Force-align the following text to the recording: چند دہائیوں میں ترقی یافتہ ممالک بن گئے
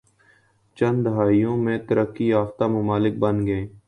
چند 0.77 0.97
دہائیوں 1.05 1.55
میں 1.57 1.77
ترقی 1.87 2.27
یافتہ 2.27 2.63
ممالک 2.67 3.13
بن 3.19 3.45
گئے 3.47 3.65